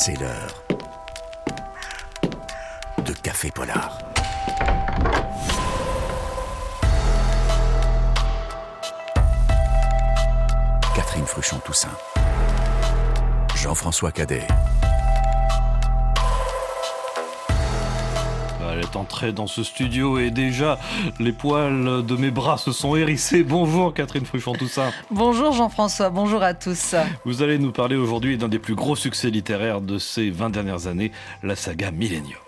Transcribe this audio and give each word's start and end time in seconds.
C'est 0.00 0.14
l'heure 0.20 0.62
de 3.04 3.12
Café 3.14 3.50
Polar. 3.50 3.98
Catherine 10.94 11.26
Fruchon-Toussaint. 11.26 11.88
Jean-François 13.56 14.12
Cadet. 14.12 14.46
Entrée 18.98 19.32
dans 19.32 19.46
ce 19.46 19.62
studio 19.62 20.18
et 20.18 20.30
déjà 20.30 20.78
les 21.18 21.32
poils 21.32 22.04
de 22.04 22.16
mes 22.16 22.30
bras 22.30 22.58
se 22.58 22.72
sont 22.72 22.96
hérissés. 22.96 23.42
Bonjour 23.42 23.94
Catherine 23.94 24.24
Fruchon-Toussaint. 24.24 24.92
bonjour 25.10 25.52
Jean-François, 25.52 26.10
bonjour 26.10 26.42
à 26.42 26.54
tous. 26.54 26.94
Vous 27.24 27.42
allez 27.42 27.58
nous 27.58 27.72
parler 27.72 27.96
aujourd'hui 27.96 28.36
d'un 28.36 28.48
des 28.48 28.58
plus 28.58 28.74
gros 28.74 28.96
succès 28.96 29.30
littéraires 29.30 29.80
de 29.80 29.98
ces 29.98 30.30
20 30.30 30.50
dernières 30.50 30.86
années, 30.86 31.12
la 31.42 31.56
saga 31.56 31.90
Millennium. 31.90 32.47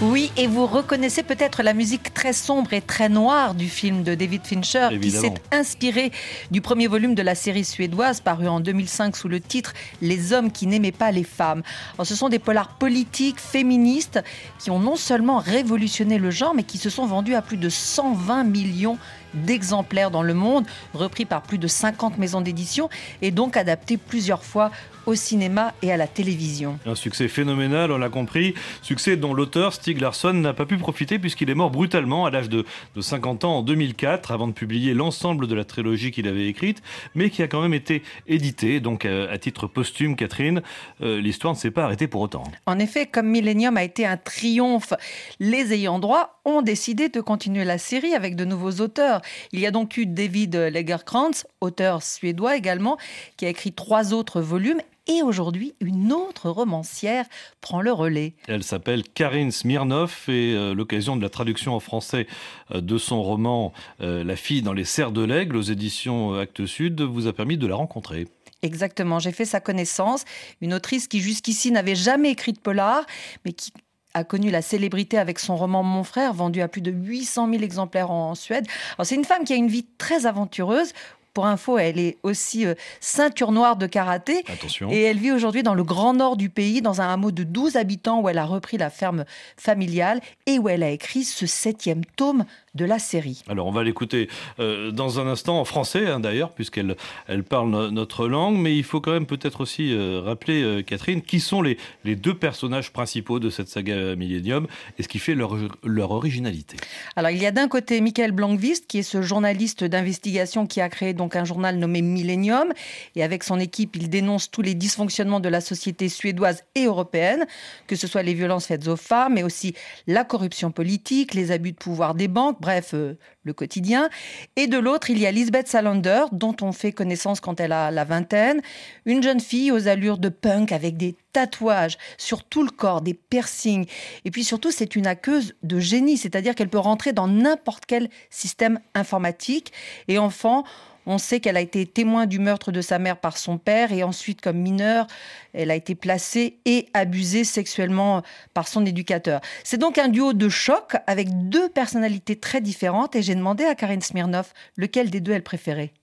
Oui, 0.00 0.30
et 0.36 0.46
vous 0.46 0.64
reconnaissez 0.64 1.24
peut-être 1.24 1.64
la 1.64 1.74
musique 1.74 2.14
très 2.14 2.32
sombre 2.32 2.72
et 2.72 2.80
très 2.80 3.08
noire 3.08 3.56
du 3.56 3.68
film 3.68 4.04
de 4.04 4.14
David 4.14 4.46
Fincher, 4.46 4.90
qui 5.02 5.10
s'est 5.10 5.34
inspiré 5.50 6.12
du 6.52 6.60
premier 6.60 6.86
volume 6.86 7.16
de 7.16 7.22
la 7.22 7.34
série 7.34 7.64
suédoise 7.64 8.20
paru 8.20 8.46
en 8.46 8.60
2005 8.60 9.16
sous 9.16 9.26
le 9.26 9.40
titre 9.40 9.72
Les 10.00 10.32
hommes 10.32 10.52
qui 10.52 10.68
n'aimaient 10.68 10.92
pas 10.92 11.10
les 11.10 11.24
femmes. 11.24 11.64
ce 12.04 12.14
sont 12.14 12.28
des 12.28 12.38
polars 12.38 12.76
politiques, 12.78 13.40
féministes, 13.40 14.20
qui 14.60 14.70
ont 14.70 14.78
non 14.78 14.94
seulement 14.94 15.38
révolutionné 15.38 16.18
le 16.18 16.30
genre, 16.30 16.54
mais 16.54 16.62
qui 16.62 16.78
se 16.78 16.90
sont 16.90 17.06
vendus 17.06 17.34
à 17.34 17.42
plus 17.42 17.56
de 17.56 17.68
120 17.68 18.44
millions 18.44 18.98
d'exemplaires 19.34 20.10
dans 20.10 20.22
le 20.22 20.34
monde, 20.34 20.66
repris 20.94 21.24
par 21.24 21.42
plus 21.42 21.58
de 21.58 21.66
50 21.66 22.18
maisons 22.18 22.40
d'édition 22.40 22.88
et 23.22 23.30
donc 23.30 23.56
adaptés 23.56 23.96
plusieurs 23.96 24.44
fois 24.44 24.70
au 25.08 25.14
cinéma 25.14 25.72
et 25.80 25.90
à 25.90 25.96
la 25.96 26.06
télévision. 26.06 26.78
Un 26.84 26.94
succès 26.94 27.28
phénoménal, 27.28 27.90
on 27.90 27.96
l'a 27.96 28.10
compris. 28.10 28.52
Succès 28.82 29.16
dont 29.16 29.32
l'auteur 29.32 29.72
Stieg 29.72 30.00
Larsson 30.02 30.34
n'a 30.34 30.52
pas 30.52 30.66
pu 30.66 30.76
profiter 30.76 31.18
puisqu'il 31.18 31.48
est 31.48 31.54
mort 31.54 31.70
brutalement 31.70 32.26
à 32.26 32.30
l'âge 32.30 32.50
de, 32.50 32.66
50 33.00 33.44
ans 33.44 33.58
en 33.58 33.62
2004 33.62 34.32
avant 34.32 34.48
de 34.48 34.52
publier 34.52 34.92
l'ensemble 34.92 35.46
de 35.46 35.54
la 35.54 35.64
trilogie 35.64 36.10
qu'il 36.10 36.28
avait 36.28 36.46
écrite, 36.46 36.82
mais 37.14 37.30
qui 37.30 37.42
a 37.42 37.48
quand 37.48 37.62
même 37.62 37.72
été 37.72 38.02
édité. 38.26 38.80
Donc 38.80 39.06
euh, 39.06 39.32
à 39.32 39.38
titre 39.38 39.66
posthume, 39.66 40.14
Catherine, 40.14 40.60
euh, 41.00 41.20
l'histoire 41.22 41.54
ne 41.54 41.58
s'est 41.58 41.70
pas 41.70 41.84
arrêtée 41.84 42.06
pour 42.06 42.20
autant. 42.20 42.44
En 42.66 42.78
effet, 42.78 43.06
comme 43.06 43.28
Millennium 43.28 43.78
a 43.78 43.84
été 43.84 44.04
un 44.04 44.18
triomphe, 44.18 44.92
les 45.40 45.72
ayants 45.72 46.00
droit 46.00 46.40
ont 46.44 46.60
décidé 46.60 47.08
de 47.08 47.22
continuer 47.22 47.64
la 47.64 47.78
série 47.78 48.14
avec 48.14 48.36
de 48.36 48.44
nouveaux 48.44 48.82
auteurs. 48.82 49.17
Il 49.52 49.60
y 49.60 49.66
a 49.66 49.70
donc 49.70 49.96
eu 49.96 50.06
David 50.06 50.54
Lagerkrantz, 50.54 51.46
auteur 51.60 52.02
suédois 52.02 52.56
également, 52.56 52.98
qui 53.36 53.46
a 53.46 53.48
écrit 53.48 53.72
trois 53.72 54.12
autres 54.12 54.40
volumes 54.40 54.80
et 55.08 55.22
aujourd'hui, 55.22 55.74
une 55.80 56.12
autre 56.12 56.50
romancière 56.50 57.24
prend 57.62 57.80
le 57.80 57.92
relais. 57.92 58.34
Elle 58.46 58.62
s'appelle 58.62 59.02
Karine 59.02 59.50
Smirnov 59.50 60.24
et 60.28 60.52
euh, 60.52 60.74
l'occasion 60.74 61.16
de 61.16 61.22
la 61.22 61.30
traduction 61.30 61.74
en 61.74 61.80
français 61.80 62.26
euh, 62.74 62.82
de 62.82 62.98
son 62.98 63.22
roman 63.22 63.72
euh, 64.02 64.22
La 64.22 64.36
fille 64.36 64.60
dans 64.60 64.74
les 64.74 64.84
serres 64.84 65.10
de 65.10 65.24
l'aigle 65.24 65.56
aux 65.56 65.62
éditions 65.62 66.34
Actes 66.34 66.66
Sud 66.66 67.00
vous 67.00 67.26
a 67.26 67.32
permis 67.32 67.56
de 67.56 67.66
la 67.66 67.74
rencontrer. 67.74 68.28
Exactement, 68.60 69.18
j'ai 69.18 69.32
fait 69.32 69.46
sa 69.46 69.60
connaissance, 69.60 70.24
une 70.60 70.74
autrice 70.74 71.08
qui 71.08 71.20
jusqu'ici 71.20 71.70
n'avait 71.70 71.94
jamais 71.94 72.30
écrit 72.30 72.52
de 72.52 72.58
polar, 72.58 73.06
mais 73.46 73.52
qui 73.52 73.72
a 74.18 74.24
connu 74.24 74.50
la 74.50 74.62
célébrité 74.62 75.18
avec 75.18 75.38
son 75.38 75.56
roman 75.56 75.82
Mon 75.82 76.04
frère, 76.04 76.32
vendu 76.34 76.60
à 76.60 76.68
plus 76.68 76.82
de 76.82 76.90
800 76.90 77.50
000 77.50 77.62
exemplaires 77.62 78.10
en 78.10 78.34
Suède. 78.34 78.66
C'est 79.02 79.14
une 79.14 79.24
femme 79.24 79.44
qui 79.44 79.52
a 79.52 79.56
une 79.56 79.68
vie 79.68 79.86
très 79.98 80.26
aventureuse 80.26 80.92
pour 81.38 81.46
info, 81.46 81.78
elle 81.78 82.00
est 82.00 82.16
aussi 82.24 82.66
euh, 82.66 82.74
ceinture 82.98 83.52
noire 83.52 83.76
de 83.76 83.86
karaté. 83.86 84.44
Attention. 84.48 84.90
Et 84.90 85.02
elle 85.02 85.18
vit 85.18 85.30
aujourd'hui 85.30 85.62
dans 85.62 85.74
le 85.74 85.84
grand 85.84 86.12
nord 86.12 86.36
du 86.36 86.50
pays, 86.50 86.82
dans 86.82 87.00
un 87.00 87.12
hameau 87.12 87.30
de 87.30 87.44
12 87.44 87.76
habitants 87.76 88.20
où 88.20 88.28
elle 88.28 88.38
a 88.38 88.44
repris 88.44 88.76
la 88.76 88.90
ferme 88.90 89.24
familiale 89.56 90.20
et 90.46 90.58
où 90.58 90.68
elle 90.68 90.82
a 90.82 90.90
écrit 90.90 91.22
ce 91.22 91.46
septième 91.46 92.04
tome 92.04 92.44
de 92.74 92.84
la 92.84 92.98
série. 92.98 93.42
Alors 93.48 93.66
on 93.66 93.70
va 93.70 93.82
l'écouter 93.84 94.28
euh, 94.58 94.90
dans 94.90 95.20
un 95.20 95.26
instant 95.26 95.60
en 95.60 95.64
français 95.64 96.06
hein, 96.06 96.20
d'ailleurs 96.20 96.52
puisqu'elle 96.52 96.96
elle 97.26 97.44
parle 97.44 97.88
notre 97.90 98.28
langue, 98.28 98.56
mais 98.56 98.76
il 98.76 98.84
faut 98.84 99.00
quand 99.00 99.12
même 99.12 99.26
peut-être 99.26 99.60
aussi 99.60 99.92
euh, 99.92 100.20
rappeler 100.24 100.62
euh, 100.62 100.82
Catherine 100.82 101.22
qui 101.22 101.40
sont 101.40 101.62
les, 101.62 101.76
les 102.04 102.16
deux 102.16 102.34
personnages 102.34 102.92
principaux 102.92 103.38
de 103.38 103.50
cette 103.50 103.68
saga 103.68 104.16
Millennium 104.16 104.66
et 104.98 105.02
ce 105.02 105.08
qui 105.08 105.18
fait 105.18 105.34
leur, 105.34 105.56
leur 105.84 106.10
originalité. 106.10 106.76
Alors 107.16 107.30
il 107.30 107.42
y 107.42 107.46
a 107.46 107.52
d'un 107.52 107.68
côté 107.68 108.00
Michael 108.00 108.32
Blankvist 108.32 108.86
qui 108.86 108.98
est 108.98 109.02
ce 109.02 109.22
journaliste 109.22 109.84
d'investigation 109.84 110.66
qui 110.66 110.80
a 110.80 110.88
créé 110.88 111.14
donc 111.14 111.36
un 111.36 111.44
journal 111.44 111.76
nommé 111.76 112.02
Millennium 112.02 112.72
et 113.16 113.22
avec 113.22 113.44
son 113.44 113.58
équipe 113.58 113.96
il 113.96 114.08
dénonce 114.08 114.50
tous 114.50 114.62
les 114.62 114.74
dysfonctionnements 114.74 115.40
de 115.40 115.48
la 115.48 115.60
société 115.60 116.08
suédoise 116.08 116.64
et 116.74 116.84
européenne, 116.84 117.46
que 117.86 117.96
ce 117.96 118.06
soit 118.06 118.22
les 118.22 118.34
violences 118.34 118.66
faites 118.66 118.88
aux 118.88 118.96
femmes, 118.96 119.34
mais 119.34 119.42
aussi 119.42 119.74
la 120.06 120.24
corruption 120.24 120.70
politique, 120.70 121.34
les 121.34 121.50
abus 121.50 121.72
de 121.72 121.76
pouvoir 121.76 122.14
des 122.14 122.28
banques 122.28 122.57
bref, 122.60 122.90
euh, 122.94 123.16
le 123.42 123.52
quotidien. 123.52 124.08
Et 124.56 124.66
de 124.66 124.78
l'autre, 124.78 125.10
il 125.10 125.18
y 125.18 125.26
a 125.26 125.30
Lisbeth 125.30 125.68
Salander, 125.68 126.24
dont 126.32 126.56
on 126.60 126.72
fait 126.72 126.92
connaissance 126.92 127.40
quand 127.40 127.60
elle 127.60 127.72
a 127.72 127.90
la 127.90 128.04
vingtaine. 128.04 128.60
Une 129.06 129.22
jeune 129.22 129.40
fille 129.40 129.72
aux 129.72 129.88
allures 129.88 130.18
de 130.18 130.28
punk 130.28 130.72
avec 130.72 130.96
des 130.96 131.16
tatouages 131.32 131.98
sur 132.16 132.44
tout 132.44 132.62
le 132.62 132.70
corps, 132.70 133.00
des 133.00 133.14
piercings. 133.14 133.86
Et 134.24 134.30
puis 134.30 134.44
surtout, 134.44 134.70
c'est 134.70 134.96
une 134.96 135.06
aqueuse 135.06 135.54
de 135.62 135.78
génie, 135.78 136.16
c'est-à-dire 136.16 136.54
qu'elle 136.54 136.68
peut 136.68 136.78
rentrer 136.78 137.12
dans 137.12 137.28
n'importe 137.28 137.86
quel 137.86 138.08
système 138.30 138.80
informatique. 138.94 139.72
Et 140.08 140.18
enfant, 140.18 140.64
on 141.08 141.16
sait 141.18 141.40
qu'elle 141.40 141.56
a 141.56 141.60
été 141.60 141.86
témoin 141.86 142.26
du 142.26 142.38
meurtre 142.38 142.70
de 142.70 142.82
sa 142.82 142.98
mère 142.98 143.18
par 143.18 143.38
son 143.38 143.56
père 143.56 143.92
et 143.92 144.02
ensuite, 144.02 144.42
comme 144.42 144.58
mineure, 144.58 145.06
elle 145.54 145.70
a 145.70 145.74
été 145.74 145.94
placée 145.94 146.58
et 146.66 146.86
abusée 146.92 147.44
sexuellement 147.44 148.22
par 148.52 148.68
son 148.68 148.84
éducateur. 148.84 149.40
C'est 149.64 149.78
donc 149.78 149.96
un 149.96 150.08
duo 150.08 150.34
de 150.34 150.48
choc 150.50 150.96
avec 151.06 151.48
deux 151.48 151.70
personnalités 151.70 152.36
très 152.36 152.60
différentes 152.60 153.16
et 153.16 153.22
j'ai 153.22 153.34
demandé 153.34 153.64
à 153.64 153.74
Karine 153.74 154.02
Smirnov 154.02 154.52
lequel 154.76 155.10
des 155.10 155.20
deux 155.20 155.32
elle 155.32 155.42
préférait. 155.42 155.94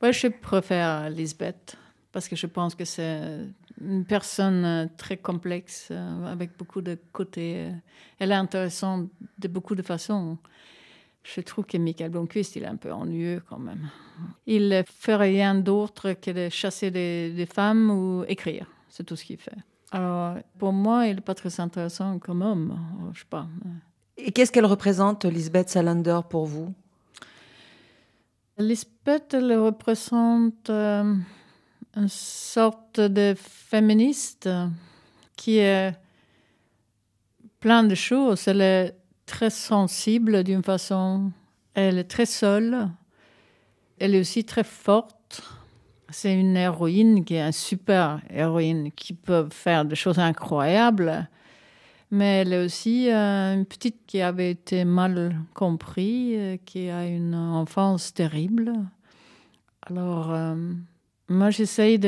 Moi, 0.00 0.12
je 0.12 0.28
préfère 0.28 1.10
Lisbeth 1.10 1.76
parce 2.12 2.28
que 2.28 2.36
je 2.36 2.46
pense 2.46 2.76
que 2.76 2.84
c'est 2.84 3.20
une 3.80 4.04
personne 4.04 4.88
très 4.96 5.16
complexe 5.16 5.88
euh, 5.90 6.32
avec 6.32 6.56
beaucoup 6.56 6.80
de 6.80 6.96
côtés. 7.12 7.68
Elle 8.20 8.30
est 8.30 8.36
intéressante 8.36 9.08
de 9.38 9.48
beaucoup 9.48 9.74
de 9.74 9.82
façons. 9.82 10.38
Je 11.22 11.40
trouve 11.40 11.66
que 11.66 11.76
Michael 11.76 12.10
Blomqvist, 12.10 12.56
il 12.56 12.62
est 12.62 12.68
un 12.68 12.76
peu 12.76 12.92
ennuyeux 12.92 13.42
quand 13.48 13.58
même. 13.58 13.90
Il 14.46 14.68
ne 14.68 14.82
fait 14.86 15.16
rien 15.16 15.54
d'autre 15.54 16.14
que 16.14 16.30
de 16.30 16.48
chasser 16.48 16.90
des, 16.90 17.46
femmes 17.46 17.90
ou 17.90 18.24
écrire. 18.28 18.66
C'est 18.88 19.04
tout 19.04 19.16
ce 19.16 19.24
qu'il 19.24 19.38
fait. 19.38 19.56
Alors, 19.90 20.36
pour 20.58 20.72
moi, 20.72 21.06
il 21.06 21.16
n'est 21.16 21.20
pas 21.20 21.34
très 21.34 21.60
intéressant 21.60 22.18
comme 22.18 22.42
homme. 22.42 22.78
Je 23.12 23.20
sais 23.20 23.26
pas. 23.28 23.46
Et 24.16 24.32
qu'est-ce 24.32 24.50
qu'elle 24.50 24.66
représente, 24.66 25.24
Lisbeth 25.24 25.68
Salander, 25.68 26.20
pour 26.28 26.46
vous? 26.46 26.72
Lisbeth, 28.58 29.34
elle 29.34 29.56
représente 29.56 30.68
euh, 30.68 31.14
une 31.94 32.08
sorte 32.08 33.00
de 33.00 33.34
féministe 33.36 34.48
qui 35.36 35.58
est 35.58 35.94
plein 37.60 37.84
de 37.84 37.94
choses. 37.94 38.48
Elle 38.48 38.60
est 38.60 38.97
très 39.28 39.50
sensible 39.50 40.42
d'une 40.42 40.64
façon. 40.64 41.30
Elle 41.74 41.98
est 41.98 42.10
très 42.10 42.26
seule. 42.26 42.88
Elle 43.98 44.14
est 44.14 44.20
aussi 44.20 44.44
très 44.44 44.64
forte. 44.64 45.42
C'est 46.10 46.34
une 46.34 46.56
héroïne 46.56 47.24
qui 47.24 47.34
est 47.34 47.42
une 47.42 47.52
super 47.52 48.20
héroïne 48.30 48.90
qui 48.92 49.12
peut 49.12 49.46
faire 49.50 49.84
des 49.84 49.94
choses 49.94 50.18
incroyables. 50.18 51.28
Mais 52.10 52.40
elle 52.40 52.54
est 52.54 52.64
aussi 52.64 53.10
euh, 53.10 53.54
une 53.54 53.66
petite 53.66 54.06
qui 54.06 54.22
avait 54.22 54.52
été 54.52 54.86
mal 54.86 55.36
comprise, 55.52 56.36
euh, 56.38 56.56
qui 56.64 56.88
a 56.88 57.06
une 57.06 57.34
enfance 57.34 58.14
terrible. 58.14 58.72
Alors, 59.82 60.32
euh, 60.32 60.54
moi, 61.28 61.50
j'essaye 61.50 62.00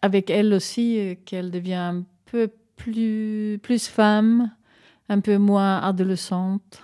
avec 0.00 0.30
elle 0.30 0.54
aussi, 0.54 1.18
qu'elle 1.26 1.50
devienne 1.50 1.78
un 1.78 2.04
peu 2.24 2.50
plus, 2.76 3.58
plus 3.62 3.88
femme, 3.88 4.50
un 5.10 5.20
peu 5.20 5.38
moins 5.38 5.78
adolescente. 5.80 6.82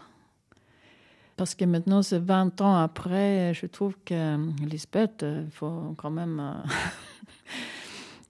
Parce 1.37 1.55
que 1.55 1.64
maintenant, 1.64 2.02
c'est 2.02 2.19
20 2.19 2.61
ans 2.61 2.76
après, 2.76 3.55
je 3.55 3.67
trouve 3.67 3.96
que 4.05 4.37
Lisbeth, 4.64 5.25
il 5.25 5.50
faut 5.50 5.94
quand 5.96 6.11
même, 6.11 6.43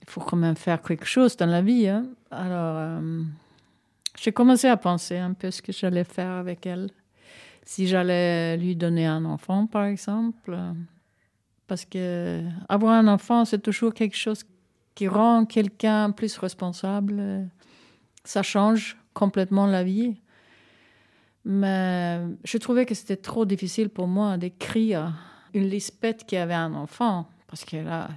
il 0.01 0.07
faut 0.07 0.21
quand 0.21 0.37
même 0.37 0.55
faire 0.55 0.81
quelque 0.81 1.05
chose 1.05 1.35
dans 1.35 1.47
la 1.47 1.61
vie. 1.61 1.87
Hein. 1.87 2.05
Alors, 2.29 2.75
euh, 2.77 3.23
j'ai 4.19 4.31
commencé 4.31 4.67
à 4.67 4.77
penser 4.77 5.17
un 5.17 5.33
peu 5.33 5.49
ce 5.49 5.61
que 5.61 5.71
j'allais 5.71 6.03
faire 6.03 6.31
avec 6.31 6.65
elle. 6.67 6.89
Si 7.65 7.87
j'allais 7.87 8.55
lui 8.57 8.75
donner 8.75 9.07
un 9.07 9.25
enfant, 9.25 9.65
par 9.65 9.85
exemple. 9.85 10.57
Parce 11.65 11.85
que 11.85 12.43
avoir 12.69 12.93
un 12.93 13.07
enfant, 13.07 13.45
c'est 13.45 13.59
toujours 13.59 13.93
quelque 13.93 14.15
chose 14.15 14.43
qui 14.93 15.07
rend 15.07 15.45
quelqu'un 15.45 16.11
plus 16.11 16.37
responsable. 16.37 17.49
Ça 18.23 18.43
change 18.43 18.97
complètement 19.17 19.65
la 19.65 19.83
vie. 19.83 20.15
Mais 21.43 22.19
je 22.43 22.57
trouvais 22.57 22.85
que 22.85 22.93
c'était 22.93 23.17
trop 23.17 23.45
difficile 23.45 23.89
pour 23.89 24.07
moi 24.07 24.37
d'écrire 24.37 25.13
une 25.53 25.67
Lisbeth 25.69 26.25
qui 26.25 26.35
avait 26.37 26.53
un 26.53 26.73
enfant, 26.73 27.27
parce 27.47 27.63
qu'elle 27.63 27.87
a, 27.87 28.09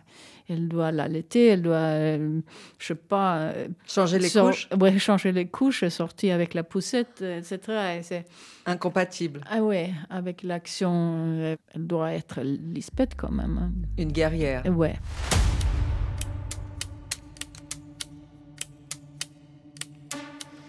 elle 0.49 0.69
doit 0.69 0.91
l'allaiter, 0.91 1.47
elle 1.47 1.63
doit, 1.63 1.77
euh, 1.77 2.41
je 2.79 2.87
sais 2.89 2.95
pas, 2.97 3.39
euh, 3.39 3.69
changer 3.87 4.19
les 4.19 4.29
couches, 4.29 4.69
ouais, 4.79 4.99
changer 4.99 5.31
les 5.33 5.47
couches, 5.47 5.87
sortir 5.89 6.35
avec 6.35 6.55
la 6.55 6.65
poussette, 6.65 7.21
euh, 7.23 7.39
etc. 7.39 7.59
Et 7.99 8.03
c'est 8.03 8.25
incompatible. 8.67 9.41
ah 9.49 9.63
ouais, 9.63 9.91
avec 10.11 10.43
l'action, 10.43 11.57
elle 11.73 11.87
doit 11.87 12.13
être 12.13 12.41
Lisbeth 12.43 13.13
quand 13.17 13.31
même. 13.31 13.59
hein. 13.59 13.71
Une 13.97 14.11
guerrière. 14.13 14.65
Ouais. 14.67 14.97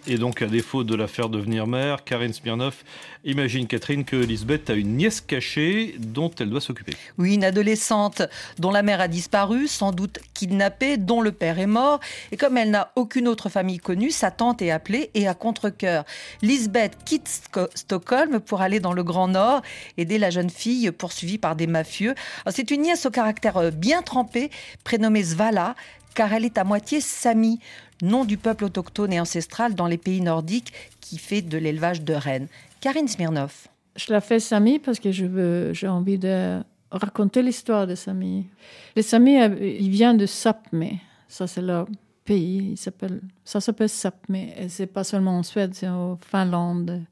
Et 0.08 0.18
donc, 0.18 0.42
à 0.42 0.48
défaut 0.48 0.84
de 0.84 0.96
la 0.96 1.08
faire 1.08 1.30
devenir 1.30 1.68
mère, 1.68 2.04
Karine 2.04 2.34
Smirnov 2.34 2.84
imagine, 3.24 3.68
Catherine, 3.68 4.04
que 4.04 4.16
Lisbeth 4.16 4.70
a 4.70 4.74
une 4.74 4.98
nièce 4.98 5.22
cachée 5.22 5.96
dont 6.00 6.32
elle 6.40 6.50
doit 6.50 6.62
s'occuper. 6.62 6.94
Oui, 7.18 7.36
une 7.36 7.44
adolescente 7.44 8.24
dont 8.58 8.72
la 8.72 8.82
mère 8.82 9.00
a 9.00 9.08
disparu, 9.08 9.68
sans 9.68 9.92
doute 9.92 10.20
kidnappée, 10.34 10.98
dont 10.98 11.22
le 11.22 11.32
père 11.32 11.60
est 11.60 11.68
mort. 11.68 12.00
Et 12.32 12.38
comme 12.38 12.58
elle 12.58 12.72
n'a 12.72 12.92
aucune 12.96 13.28
autre 13.28 13.50
famille 13.50 13.78
connue, 13.78 14.12
sa 14.12 14.32
tante 14.32 14.62
est 14.62 14.72
appelée 14.72 15.12
et 15.14 15.28
à 15.28 15.34
contre-cœur. 15.34 16.04
Lisbeth 16.42 16.98
quitte 17.06 17.30
Stockholm 17.76 18.40
pour 18.40 18.62
aller 18.62 18.80
dans 18.80 18.94
le 18.94 19.04
Grand 19.04 19.28
Nord, 19.28 19.62
aider 19.98 20.18
la 20.18 20.32
jeune 20.32 20.50
fille 20.50 20.92
poursuivie 20.92 21.38
par 21.38 21.56
des 21.56 21.68
mafieux. 21.68 22.16
C'est 22.50 22.72
une 22.72 22.82
nièce 22.82 23.06
au 23.06 23.12
caractère 23.12 23.58
euh, 23.58 23.72
bien 23.72 24.02
trempé, 24.02 24.50
prénommée 24.84 25.24
Svala, 25.24 25.76
car 26.14 26.34
elle 26.34 26.46
est 26.46 26.58
à 26.58 26.64
moitié 26.64 27.02
Sami, 27.02 27.60
nom 28.02 28.26
du 28.26 28.38
peuple 28.38 28.66
autochtone 28.66 29.14
et 29.14 29.20
ancestral 29.20 29.76
dans 29.76 29.88
les 29.88 29.98
pays 29.98 30.22
nordiques 30.22 30.74
qui 31.00 31.18
fait 31.18 31.42
de 31.42 31.58
l'élevage 31.58 32.02
de 32.02 32.14
rennes. 32.14 32.48
Karine 32.80 33.08
Smirnov. 33.08 33.68
Je 33.96 34.12
la 34.12 34.22
fais 34.22 34.40
Sami 34.40 34.80
parce 34.80 35.00
que 35.00 35.12
j'ai 35.12 35.88
envie 35.88 36.18
de 36.18 36.62
raconter 36.92 37.42
l'histoire 37.42 37.88
de 37.88 37.96
Sami. 37.96 38.48
Les 38.96 39.02
Sami, 39.02 39.42
euh, 39.42 39.56
ils 39.62 39.90
viennent 39.90 40.18
de 40.18 40.26
Sápmi. 40.26 41.00
Ça, 41.28 41.48
c'est 41.48 41.62
leur 41.62 41.88
pays. 42.26 42.74
Il 42.74 43.22
ça 43.44 43.62
s'appelle 43.62 43.90
Sápmi. 43.90 44.54
Et 44.58 44.70
c'est 44.70 44.88
pas 44.88 45.04
seulement 45.04 45.38
en 45.38 45.44
Suède, 45.44 45.74
c'est 45.74 45.88
en 45.88 46.18
Finlande, 46.18 47.04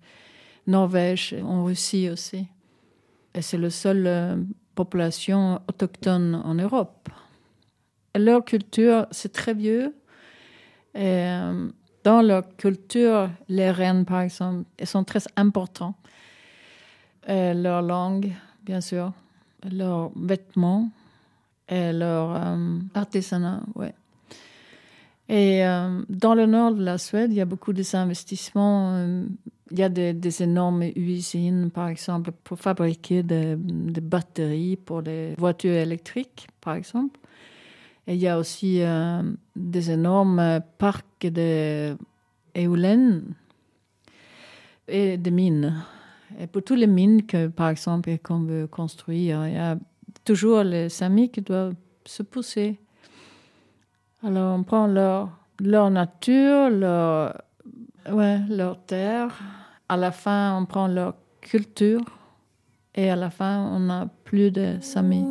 Norvège, 0.68 1.36
en 1.44 1.64
Russie 1.64 2.10
aussi. 2.10 2.46
Et 3.34 3.42
c'est 3.42 3.58
la 3.58 3.70
seule 3.70 4.08
euh, 4.08 4.36
population 4.76 5.62
autochtone 5.68 6.42
en 6.44 6.56
Europe. 6.56 7.10
Leur 8.16 8.44
culture, 8.44 9.08
c'est 9.12 9.32
très 9.32 9.54
vieux. 9.54 9.96
Euh, 10.96 11.70
dans 12.04 12.22
leur 12.22 12.56
culture, 12.58 13.30
les 13.48 13.72
reines, 13.72 14.06
par 14.06 14.22
exemple, 14.22 14.66
elles 14.78 14.88
sont 14.88 15.04
très 15.04 15.22
importantes. 15.36 15.96
Et 17.28 17.54
leur 17.54 17.82
langue, 17.82 18.32
bien 18.64 18.82
sûr, 18.82 19.14
leurs 19.72 20.12
vêtements 20.16 20.90
leur 21.72 22.36
euh, 22.36 22.80
artisanat, 22.94 23.62
ouais. 23.76 23.94
Et 25.28 25.64
euh, 25.64 26.02
dans 26.10 26.34
le 26.34 26.48
nord 26.48 26.74
de 26.74 26.84
la 26.84 26.98
Suède, 26.98 27.32
il 27.32 27.38
y 27.38 27.42
a 27.42 27.46
beaucoup 27.46 27.74
d'investissements. 27.74 28.94
euh, 28.96 29.26
Il 29.70 29.78
y 29.78 29.84
a 29.84 29.90
des, 29.90 30.14
des 30.14 30.42
énormes 30.42 30.82
usines, 30.96 31.70
par 31.70 31.88
exemple, 31.90 32.32
pour 32.44 32.58
fabriquer 32.58 33.22
des, 33.22 33.56
des 33.56 34.02
batteries 34.02 34.78
pour 34.78 35.02
les 35.02 35.36
voitures 35.38 35.76
électriques, 35.76 36.48
par 36.60 36.74
exemple. 36.74 37.20
Il 38.08 38.16
y 38.16 38.28
a 38.28 38.40
aussi 38.40 38.82
euh, 38.82 39.22
des 39.56 39.92
énormes 39.92 40.62
parcs 40.78 41.28
de 41.28 41.96
éoliennes 42.56 43.36
et 44.88 45.18
des 45.18 45.32
mines. 45.32 45.84
Et 46.40 46.48
pour 46.48 46.64
toutes 46.64 46.80
les 46.80 46.88
mines 46.88 47.26
que, 47.26 47.48
par 47.48 47.70
exemple, 47.70 48.18
qu'on 48.20 48.42
veut 48.42 48.68
construire, 48.68 49.48
il 49.48 49.54
y 49.54 49.58
a 49.58 49.78
toujours 50.26 50.64
les 50.64 50.90
samis 50.90 51.30
qui 51.30 51.42
doivent 51.42 51.76
se 52.06 52.24
pousser. 52.24 52.80
Alors, 54.24 54.58
on 54.58 54.64
prend 54.64 54.88
leur, 54.88 55.90
nature, 55.90 56.70
leur, 56.70 57.42
ouais, 58.12 58.40
leur 58.50 58.84
terre. 58.86 59.40
À 59.88 59.98
la 59.98 60.12
fin, 60.12 60.58
on 60.58 60.66
prend 60.66 60.88
leur 60.88 61.16
culture. 61.42 62.02
Et 62.96 63.10
à 63.10 63.16
la 63.16 63.30
fin, 63.30 63.60
on 63.72 63.80
n'a 63.80 64.08
plus 64.24 64.52
de 64.52 64.78
samis. 64.82 65.26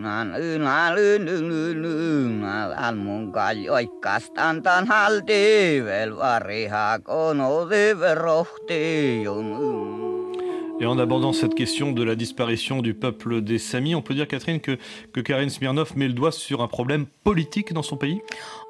Ynnään, 0.00 0.34
ynnään, 0.40 0.98
yn, 0.98 1.28
yn, 1.28 1.50
yn, 1.52 1.84
ynnään, 1.84 2.72
hän 2.76 2.96
mun 2.96 3.32
kaljoikkastan 3.32 4.62
tän 4.62 4.86
halti, 4.86 5.82
vel 5.84 6.16
variha 6.16 6.98
kono 7.04 7.68
rohti, 8.14 9.22
jun. 9.22 10.09
Et 10.82 10.86
en 10.86 10.98
abordant 10.98 11.34
cette 11.34 11.54
question 11.54 11.92
de 11.92 12.02
la 12.02 12.14
disparition 12.14 12.80
du 12.80 12.94
peuple 12.94 13.42
des 13.42 13.58
Samis, 13.58 13.94
on 13.94 14.00
peut 14.00 14.14
dire, 14.14 14.26
Catherine, 14.26 14.60
que, 14.60 14.78
que 15.12 15.20
Karine 15.20 15.50
Smirnov 15.50 15.94
met 15.94 16.08
le 16.08 16.14
doigt 16.14 16.32
sur 16.32 16.62
un 16.62 16.68
problème 16.68 17.04
politique 17.22 17.74
dans 17.74 17.82
son 17.82 17.98
pays? 17.98 18.22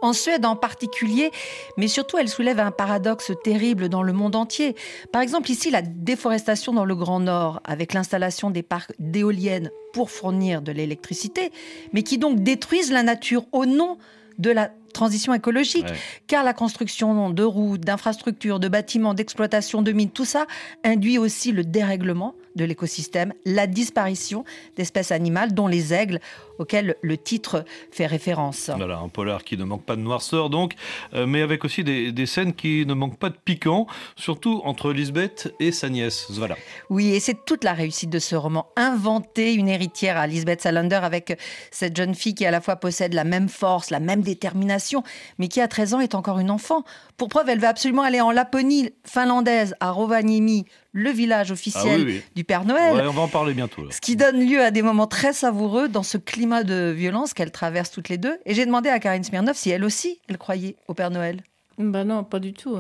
En 0.02 0.12
Suède 0.12 0.44
en 0.44 0.56
particulier, 0.56 1.30
mais 1.76 1.86
surtout 1.86 2.18
elle 2.18 2.28
soulève 2.28 2.58
un 2.58 2.72
paradoxe 2.72 3.30
terrible 3.44 3.88
dans 3.88 4.02
le 4.02 4.12
monde 4.12 4.34
entier. 4.34 4.74
Par 5.12 5.22
exemple 5.22 5.52
ici, 5.52 5.70
la 5.70 5.82
déforestation 5.82 6.72
dans 6.72 6.84
le 6.84 6.96
Grand 6.96 7.20
Nord, 7.20 7.60
avec 7.62 7.94
l'installation 7.94 8.50
des 8.50 8.64
parcs 8.64 8.92
d'éoliennes 8.98 9.70
pour 9.92 10.10
fournir 10.10 10.62
de 10.62 10.72
l'électricité, 10.72 11.52
mais 11.92 12.02
qui 12.02 12.18
donc 12.18 12.40
détruisent 12.40 12.90
la 12.90 13.04
nature 13.04 13.44
au 13.52 13.66
nom 13.66 13.98
de 14.38 14.50
la 14.50 14.72
transition 14.92 15.34
écologique. 15.34 15.87
Ouais. 15.87 15.96
Car 16.26 16.44
la 16.44 16.52
construction 16.52 17.31
de 17.31 17.42
routes, 17.42 17.81
d'infrastructures, 17.81 18.60
de 18.60 18.69
bâtiments, 18.69 19.14
d'exploitation 19.14 19.82
de 19.82 19.92
mines, 19.92 20.10
tout 20.10 20.25
ça 20.25 20.46
induit 20.84 21.19
aussi 21.19 21.52
le 21.52 21.64
dérèglement 21.64 22.34
de 22.56 22.64
l'écosystème, 22.64 23.32
la 23.44 23.66
disparition 23.66 24.44
d'espèces 24.76 25.12
animales, 25.12 25.54
dont 25.54 25.66
les 25.66 25.94
aigles, 25.94 26.20
auxquels 26.60 26.94
le 27.02 27.16
titre 27.16 27.64
fait 27.90 28.06
référence. 28.06 28.70
Voilà, 28.76 28.98
un 28.98 29.08
polar 29.08 29.42
qui 29.42 29.56
ne 29.56 29.64
manque 29.64 29.84
pas 29.84 29.96
de 29.96 30.00
noirceur, 30.02 30.50
donc, 30.50 30.74
euh, 31.14 31.26
mais 31.26 31.42
avec 31.42 31.64
aussi 31.64 31.82
des, 31.82 32.12
des 32.12 32.26
scènes 32.26 32.52
qui 32.54 32.86
ne 32.86 32.94
manquent 32.94 33.18
pas 33.18 33.30
de 33.30 33.36
piquant, 33.44 33.86
surtout 34.14 34.60
entre 34.64 34.92
Lisbeth 34.92 35.52
et 35.58 35.72
sa 35.72 35.88
nièce. 35.88 36.26
Voilà. 36.30 36.56
Oui, 36.90 37.08
et 37.14 37.18
c'est 37.20 37.44
toute 37.44 37.64
la 37.64 37.72
réussite 37.72 38.10
de 38.10 38.18
ce 38.18 38.36
roman. 38.36 38.66
Inventer 38.76 39.54
une 39.54 39.68
héritière 39.68 40.16
à 40.16 40.26
Lisbeth 40.26 40.60
Salander 40.60 40.96
avec 41.02 41.38
cette 41.70 41.96
jeune 41.96 42.14
fille 42.14 42.34
qui 42.34 42.44
à 42.46 42.50
la 42.50 42.60
fois 42.60 42.76
possède 42.76 43.14
la 43.14 43.24
même 43.24 43.48
force, 43.48 43.90
la 43.90 44.00
même 44.00 44.20
détermination, 44.20 45.02
mais 45.38 45.48
qui 45.48 45.60
à 45.60 45.69
13 45.69 45.94
ans 45.94 46.00
est 46.00 46.14
encore 46.14 46.38
une 46.38 46.50
enfant. 46.50 46.84
Pour 47.17 47.29
preuve, 47.29 47.48
elle 47.48 47.58
veut 47.60 47.67
absolument 47.69 48.02
aller 48.02 48.20
en 48.20 48.31
Laponie 48.31 48.90
finlandaise, 49.05 49.74
à 49.81 49.90
Rovaniemi, 49.90 50.67
le 50.93 51.10
village 51.10 51.50
officiel 51.52 52.00
Ah 52.00 52.05
oui, 52.05 52.05
oui. 52.05 52.22
du 52.34 52.44
Père 52.44 52.64
Noël. 52.64 52.94
Ouais, 52.96 53.06
on 53.06 53.12
va 53.12 53.22
en 53.22 53.29
parler 53.29 53.55
bientôt. 53.55 53.82
là. 53.84 53.90
Ce 53.93 54.00
qui 54.00 54.17
donne 54.17 54.40
lieu 54.44 54.60
à 54.60 54.70
des 54.72 54.82
moments 54.82 55.06
très 55.06 55.32
savoureux 55.32 55.88
dans 55.88 56.02
ce 56.02 56.19
climat 56.19 56.49
de 56.64 56.90
violence 56.90 57.34
qu'elles 57.34 57.52
traversent 57.52 57.90
toutes 57.90 58.08
les 58.08 58.19
deux. 58.19 58.38
Et 58.44 58.54
j'ai 58.54 58.66
demandé 58.66 58.88
à 58.88 58.98
Karine 58.98 59.24
Smirnov 59.24 59.56
si 59.56 59.70
elle 59.70 59.84
aussi, 59.84 60.20
elle 60.28 60.38
croyait 60.38 60.76
au 60.88 60.94
Père 60.94 61.10
Noël. 61.10 61.42
Ben 61.78 62.04
non, 62.04 62.24
pas 62.24 62.38
du 62.38 62.52
tout. 62.52 62.78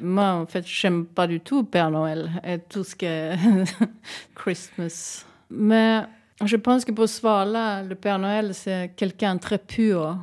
Moi, 0.00 0.24
en 0.24 0.46
fait, 0.46 0.64
j'aime 0.66 1.04
pas 1.04 1.26
du 1.26 1.40
tout 1.40 1.64
Père 1.64 1.90
Noël 1.90 2.30
et 2.44 2.58
tout 2.58 2.84
ce 2.84 2.94
qui 2.94 3.04
est 3.04 3.36
Christmas. 4.34 5.24
Mais 5.50 6.02
je 6.44 6.56
pense 6.56 6.84
que 6.84 6.92
pour 6.92 7.08
ce 7.08 7.20
soir-là, 7.20 7.82
le 7.82 7.94
Père 7.94 8.18
Noël, 8.18 8.54
c'est 8.54 8.92
quelqu'un 8.96 9.36
très 9.38 9.58
pur. 9.58 10.16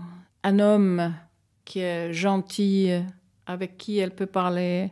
Un 0.43 0.59
homme 0.59 1.13
qui 1.65 1.79
est 1.79 2.13
gentil, 2.13 2.91
avec 3.45 3.77
qui 3.77 3.97
elle 3.97 4.11
peut 4.11 4.25
parler, 4.25 4.91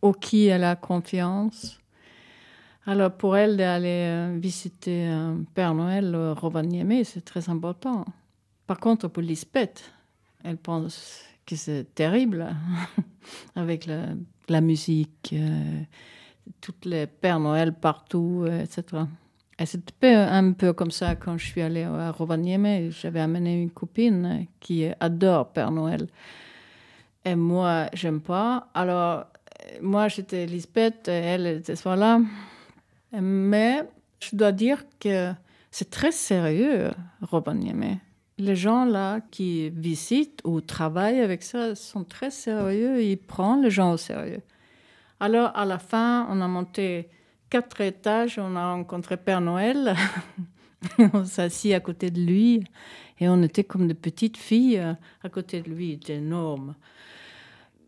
au 0.00 0.12
qui 0.12 0.46
elle 0.46 0.64
a 0.64 0.76
confiance. 0.76 1.78
Alors 2.86 3.12
pour 3.12 3.36
elle 3.36 3.56
d'aller 3.56 4.06
euh, 4.08 4.38
visiter 4.38 5.06
un 5.06 5.44
Père 5.54 5.74
Noël 5.74 6.14
au 6.14 6.34
Rovaniemi, 6.34 7.04
c'est 7.04 7.24
très 7.24 7.48
important. 7.48 8.04
Par 8.66 8.78
contre, 8.78 9.08
pour 9.08 9.22
Lisbeth, 9.22 9.92
elle 10.42 10.58
pense 10.58 11.24
que 11.46 11.56
c'est 11.56 11.94
terrible 11.94 12.54
avec 13.56 13.86
la, 13.86 14.60
musique, 14.60 15.34
euh, 15.34 15.80
toutes 16.60 16.84
les 16.84 17.06
Pères 17.06 17.40
Noël 17.40 17.72
partout, 17.72 18.44
euh, 18.46 18.62
etc. 18.62 19.04
Et 19.58 19.66
c'était 19.66 20.14
un 20.14 20.52
peu 20.52 20.72
comme 20.72 20.90
ça 20.90 21.14
quand 21.14 21.38
je 21.38 21.46
suis 21.46 21.62
allée 21.62 21.84
à 21.84 22.10
Rovaniemi. 22.10 22.90
J'avais 22.90 23.20
amené 23.20 23.62
une 23.62 23.70
copine 23.70 24.46
qui 24.60 24.86
adore 24.98 25.52
Père 25.52 25.70
Noël. 25.70 26.08
Et 27.24 27.36
moi, 27.36 27.86
j'aime 27.92 28.20
pas. 28.20 28.68
Alors, 28.74 29.20
euh, 29.20 29.78
moi, 29.80 30.08
j'étais 30.08 30.46
Lisbeth, 30.46 31.08
et 31.08 31.12
elle 31.12 31.46
était 31.46 31.74
voilà. 31.74 32.20
Mais 33.20 33.82
je 34.20 34.36
dois 34.36 34.52
dire 34.52 34.84
que 35.00 35.32
c'est 35.70 35.90
très 35.90 36.12
sérieux, 36.12 36.90
Rovaniemi. 37.22 37.98
Les 38.38 38.56
gens 38.56 38.84
là 38.84 39.20
qui 39.30 39.70
visitent 39.70 40.40
ou 40.44 40.60
travaillent 40.60 41.20
avec 41.20 41.42
ça 41.42 41.74
sont 41.74 42.04
très 42.04 42.30
sérieux. 42.30 43.02
Ils 43.02 43.16
prennent 43.16 43.62
les 43.62 43.70
gens 43.70 43.92
au 43.92 43.96
sérieux. 43.96 44.42
Alors, 45.20 45.56
à 45.56 45.64
la 45.64 45.78
fin, 45.78 46.26
on 46.30 46.40
a 46.40 46.48
monté 46.48 47.08
quatre 47.48 47.80
étages. 47.80 48.38
On 48.38 48.56
a 48.56 48.72
rencontré 48.72 49.16
Père 49.16 49.40
Noël. 49.40 49.94
on 51.12 51.24
s'est 51.24 51.42
assis 51.42 51.74
à 51.74 51.80
côté 51.80 52.10
de 52.10 52.20
lui. 52.20 52.64
Et 53.20 53.28
on 53.28 53.42
était 53.42 53.64
comme 53.64 53.86
des 53.86 53.94
petites 53.94 54.36
filles 54.36 54.78
euh, 54.78 54.94
à 55.22 55.28
côté 55.28 55.62
de 55.62 55.70
lui. 55.70 55.90
Il 55.90 55.92
était 55.94 56.16
énorme. 56.16 56.74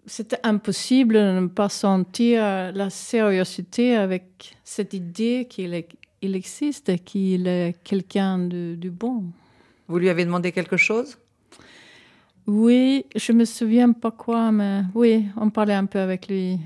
C'était 0.07 0.39
impossible 0.43 1.15
de 1.15 1.41
ne 1.41 1.47
pas 1.49 1.69
sentir 1.69 2.41
la 2.73 2.91
sérieuxité 2.91 3.97
avec 3.97 4.57
cette 4.65 4.95
idée 4.95 5.47
qu'il 5.49 5.85
il 6.23 6.35
existe, 6.35 7.05
qu'il 7.05 7.47
est 7.47 7.77
quelqu'un 7.85 8.39
de, 8.39 8.75
de 8.77 8.91
bon. 8.91 9.25
Vous 9.89 9.99
lui 9.99 10.09
avez 10.09 10.25
demandé 10.25 10.53
quelque 10.53 10.77
chose? 10.77 11.19
Oui, 12.47 13.07
je 13.15 13.33
me 13.33 13.45
souviens 13.45 13.93
pas 13.93 14.13
quoi, 14.13 14.53
mais 14.53 14.83
oui, 14.95 15.27
on 15.37 15.51
parlait 15.51 15.75
un 15.75 15.87
peu 15.87 15.99
avec 15.99 16.29
lui. 16.29 16.59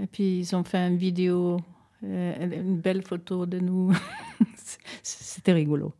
Et 0.00 0.06
puis 0.10 0.38
ils 0.38 0.56
ont 0.56 0.64
fait 0.64 0.78
une 0.78 0.96
vidéo, 0.96 1.58
euh, 2.04 2.60
une 2.60 2.76
belle 2.76 3.02
photo 3.02 3.46
de 3.46 3.58
nous. 3.58 3.92
C'était 5.02 5.52
rigolo. 5.52 5.92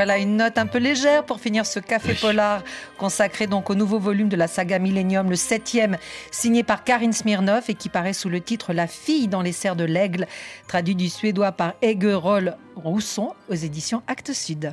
Voilà 0.00 0.16
une 0.16 0.38
note 0.38 0.56
un 0.56 0.66
peu 0.66 0.78
légère 0.78 1.26
pour 1.26 1.40
finir 1.40 1.66
ce 1.66 1.78
café 1.78 2.14
polar 2.14 2.64
consacré 2.96 3.46
donc 3.46 3.68
au 3.68 3.74
nouveau 3.74 3.98
volume 3.98 4.30
de 4.30 4.36
la 4.36 4.46
saga 4.46 4.78
Millennium, 4.78 5.28
le 5.28 5.36
septième, 5.36 5.98
signé 6.30 6.62
par 6.62 6.84
Karin 6.84 7.12
Smirnov 7.12 7.64
et 7.68 7.74
qui 7.74 7.90
paraît 7.90 8.14
sous 8.14 8.30
le 8.30 8.40
titre 8.40 8.72
La 8.72 8.86
fille 8.86 9.28
dans 9.28 9.42
les 9.42 9.52
serres 9.52 9.76
de 9.76 9.84
l'aigle, 9.84 10.26
traduit 10.68 10.94
du 10.94 11.10
suédois 11.10 11.52
par 11.52 11.74
Roll 12.14 12.56
Rousson 12.76 13.34
aux 13.50 13.54
éditions 13.54 14.02
Actes 14.06 14.32
Sud. 14.32 14.72